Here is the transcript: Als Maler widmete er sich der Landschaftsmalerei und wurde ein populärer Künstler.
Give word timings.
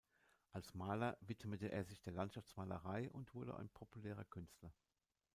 Als 0.51 0.73
Maler 0.73 1.15
widmete 1.21 1.71
er 1.71 1.83
sich 1.83 2.01
der 2.01 2.13
Landschaftsmalerei 2.13 3.11
und 3.11 3.35
wurde 3.35 3.55
ein 3.57 3.69
populärer 3.69 4.25
Künstler. 4.25 4.73